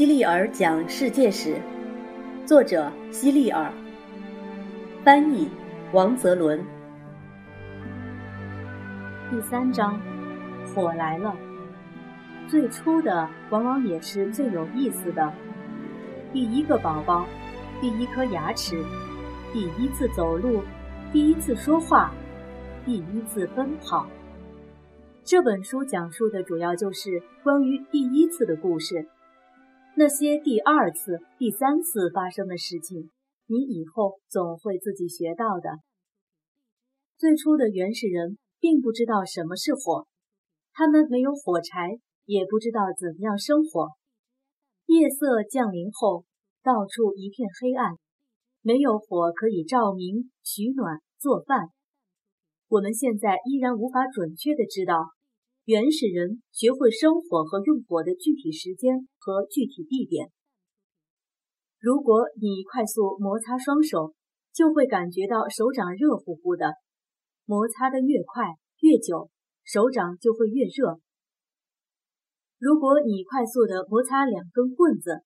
[0.00, 1.60] 希利尔讲世界史，
[2.46, 3.70] 作者希利尔，
[5.04, 5.46] 翻译
[5.92, 6.58] 王泽伦。
[9.30, 10.00] 第三章，
[10.74, 11.36] 火来了。
[12.48, 15.30] 最初的往往也是最有意思的。
[16.32, 17.26] 第一个宝宝，
[17.78, 18.82] 第一颗牙齿，
[19.52, 20.62] 第一次走路，
[21.12, 22.10] 第一次说话，
[22.86, 24.06] 第一次奔跑。
[25.24, 29.06] 这本书讲述的主要就是关于第一次的故事。
[29.96, 33.10] 那些第二次、第三次发生的事情，
[33.46, 35.78] 你以后总会自己学到的。
[37.18, 40.06] 最初的原始人并不知道什么是火，
[40.72, 43.90] 他们没有火柴，也不知道怎样生火。
[44.86, 46.24] 夜色降临后，
[46.62, 47.96] 到处一片黑暗，
[48.62, 51.68] 没有火可以照明、取暖、做饭。
[52.68, 55.10] 我们现在依然无法准确的知道。
[55.66, 60.32] 原始人学会生火和用火的具体时间和具体地点。
[61.78, 64.14] 如果你快速摩擦双手，
[64.54, 66.72] 就会感觉到手掌热乎乎的。
[67.44, 69.30] 摩擦的越快越久，
[69.62, 70.98] 手掌就会越热。
[72.58, 75.22] 如果你快速的摩擦两根棍子，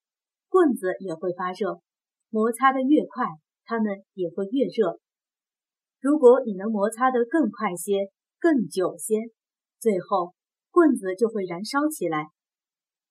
[0.48, 1.80] 棍子也会发热。
[2.28, 3.26] 摩擦的越快，
[3.64, 4.98] 它们也会越热。
[6.00, 8.10] 如果你能摩擦得更快些、
[8.40, 9.14] 更久些。
[9.80, 10.34] 最后，
[10.70, 12.28] 棍子就会燃烧起来。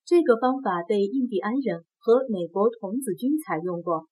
[0.05, 4.07] 这个方法被印第安人和美国童子军采用过，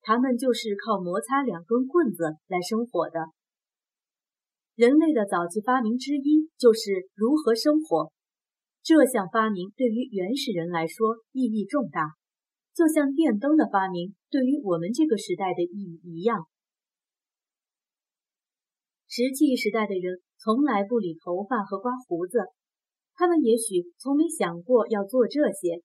[0.00, 3.28] 他们就是靠摩擦两根棍子来生火的。
[4.74, 8.10] 人类的早期发明之一就是如何生火。
[8.82, 12.14] 这项发明对于原始人来说意义重大，
[12.74, 16.46] 就像电灯的发明对于我们这个时代的意义一样。
[19.14, 20.18] 石器时代的人。
[20.42, 22.38] 从来不理头发和刮胡子，
[23.14, 25.82] 他们也许从没想过要做这些。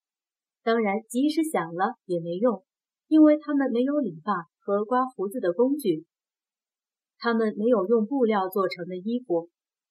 [0.63, 2.63] 当然，即使想了也没用，
[3.07, 6.05] 因为他们没有理发和刮胡子的工具。
[7.19, 9.47] 他们没有用布料做成的衣服，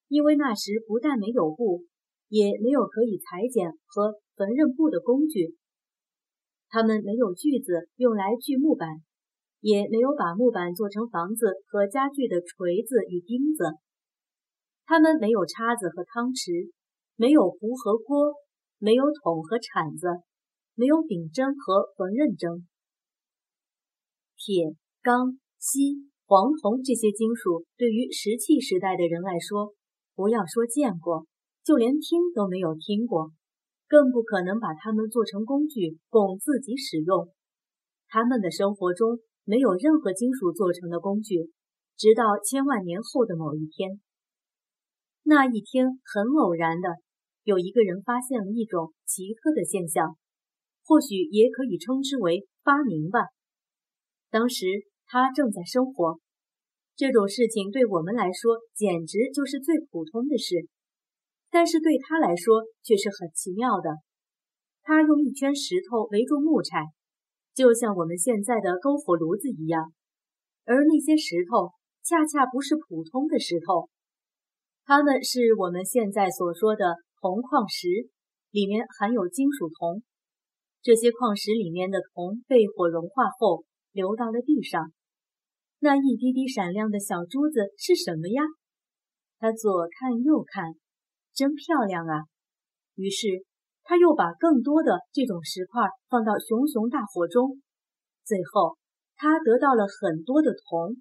[0.08, 1.84] 因为那时不但没有布，
[2.28, 5.54] 也没有可以裁剪和缝纫布的工具。
[6.68, 8.98] 他们没有锯子用来锯木板，
[9.60, 13.64] 也没有把木板做成房子和家具的锤子与钉子。
[14.86, 16.70] 他们没有叉子和汤匙，
[17.16, 18.34] 没有壶和锅，
[18.78, 20.06] 没有桶和铲子，
[20.74, 22.66] 没有顶针和缝纫针。
[24.36, 29.74] 铁、钢、锡、黄铜这些金属对于石器时代的人来说，
[30.14, 31.26] 不要说见过，
[31.64, 33.32] 就连听都没有听过，
[33.88, 37.28] 更不可能把它们做成工具供自己使用。
[38.06, 41.50] 他们的生活中没有任何金属做成的工具，
[41.96, 43.98] 直到千万年后的某一天。
[45.22, 46.90] 那一天，很偶然的，
[47.44, 50.18] 有一个人发现了一种奇特的现象，
[50.84, 53.20] 或许也可以称之为发明吧。
[54.28, 54.66] 当时
[55.06, 56.20] 他正在生活，
[56.94, 60.68] 这种事情对我们来说简直就是最普通的事，
[61.48, 63.96] 但是对他来说却是很奇妙的。
[64.82, 66.84] 他用一圈石头围住木柴，
[67.58, 69.90] 就像我们现在的篝火炉子一样，
[70.62, 71.74] 而那些石头
[72.06, 73.90] 恰恰不是普通的石头。
[74.84, 77.88] 它们是我们现在所说的铜矿石，
[78.52, 80.04] 里面含有金属铜。
[80.82, 84.92] 这些矿石里面的铜被火融化后流到了地上。
[85.80, 88.40] 那一滴滴闪亮的小珠子是什么呀？
[89.40, 90.74] 他左看右看，
[91.34, 92.22] 真漂亮啊！
[92.94, 93.26] 于是
[93.88, 97.62] 他又把更多的这种石块放到熊熊大火中，
[98.22, 98.76] 最后
[99.16, 100.96] 他得到了很多的铜。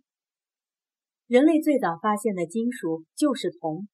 [1.27, 3.89] 人类最早发现的金属就是铜。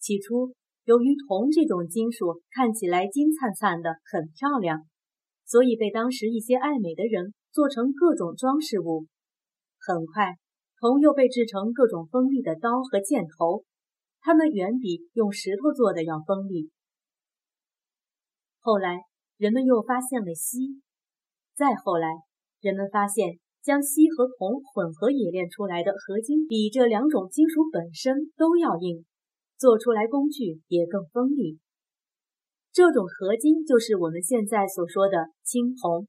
[0.00, 4.86] 起初，由于铜这种金属看起来金灿灿的，很漂亮，
[5.44, 9.04] 所以被当时一些爱美的人做成各种装饰物。
[9.78, 10.32] 很快，
[10.80, 13.64] 铜又被制成各种锋利的刀和箭头，
[14.22, 16.70] 它们远比用石头做的要锋利。
[18.60, 19.02] 后来，
[19.36, 20.80] 人们又发现了锡，
[21.54, 22.08] 再后来，
[22.60, 23.38] 人们发现。
[23.60, 29.04] 将锡和铜混合冶炼出来的合金，比这两种金属本身都要硬，
[29.58, 31.58] 做出来工具也更锋利。
[32.72, 36.08] 这种合金就是我们现在所说的青铜。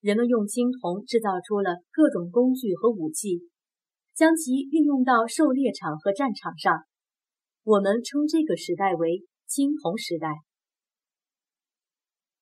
[0.00, 3.42] 人们用青铜制造出了各种工具和武器，
[4.14, 6.84] 将其运用到狩猎场和战场上。
[7.64, 10.28] 我们称这个时代为青铜时代。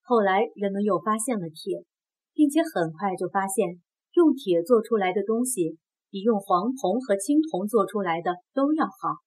[0.09, 1.85] 后来，人们又发现了铁，
[2.33, 3.79] 并且很快就发现。
[4.15, 5.77] 用铁做出来的东西
[6.11, 9.21] 比用黄铜和青铜做出来的都要好。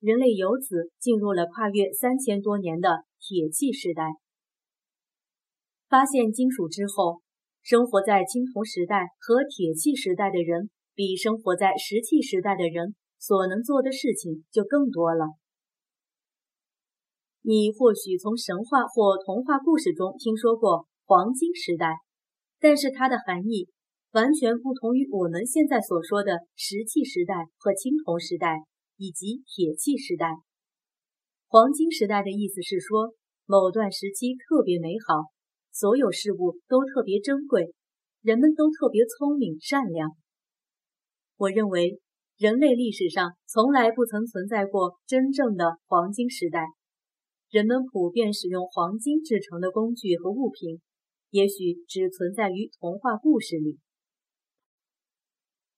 [0.00, 4.04] 人类由此进入了跨越三千多年的铁器时代。
[5.88, 7.22] 发现金属之后，
[7.62, 15.24] 生活在青铜时代和铁器时代的人，比生活在石器时代的人所能做的事情就更多了。
[17.48, 21.94] 你或许从神话或童话故事中听说过黄金时代，
[22.58, 23.68] 但是它的含义
[24.10, 28.64] 完全不同于我们现在所说的石器时代和青铜时代
[28.96, 30.26] 以及铁器时代。
[31.46, 33.14] 黄金时代的意思是说，
[33.46, 35.30] 某段时期特别美好。
[35.70, 37.72] 所有事物都特别珍贵，
[38.22, 40.10] 人们都特别聪明善良。
[41.36, 42.00] 我认为
[42.38, 46.66] 人类历史上从来不曾存在过真正的黄金时代。
[47.50, 50.80] 人们普遍使用黄金制成的工具和物品，
[51.30, 53.78] 也许只存在于童话故事里。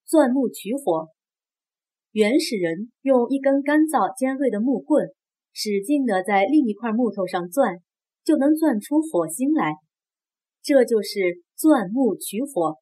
[0.06, 1.08] 钻木取火，
[2.12, 5.08] 原始人用一根干燥尖锐的木棍，
[5.52, 7.82] 使劲地在另一块木头上钻，
[8.24, 9.74] 就能钻出火星来。
[10.62, 12.78] 这就是钻木取火。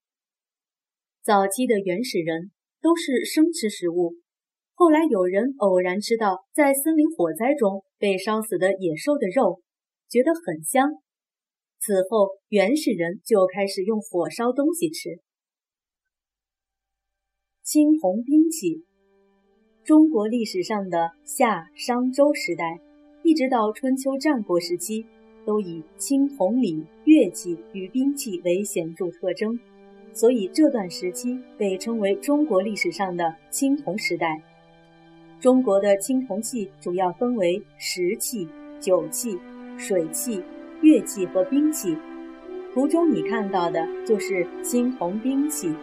[1.22, 4.14] 早期的原始人都是生吃食物，
[4.78, 9.62] 后来有人偶然吃到在森林火灾中被烧死的野兽的肉，
[10.06, 10.90] 觉得很香。
[11.80, 15.18] 此后，原始人就开始用火烧东西吃。
[17.62, 18.84] 青铜兵器，
[19.82, 22.78] 中国历史上的夏、商、周时代，
[23.24, 25.06] 一直到春秋战国时期。
[25.46, 29.56] 都以青铜礼、乐器与兵器为显著特征，
[30.12, 34.42] 所以这段时期被称为中国历史上的青铜时代。
[35.38, 38.48] 中国的青铜器主要分为石器、
[38.80, 39.38] 酒器、
[39.76, 40.42] 水器、
[40.80, 41.96] 乐器和兵器。
[42.72, 45.74] 图中你看到的就是青铜兵器。